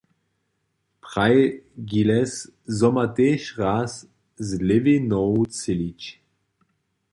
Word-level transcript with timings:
Praj 1.07 1.35
Gilles, 1.91 2.33
zo 2.79 2.89
ma 2.95 3.05
tež 3.19 3.43
raz 3.61 3.91
z 4.47 4.49
lěwej 4.67 4.99
nohu 5.11 5.41
třělić. 5.53 6.01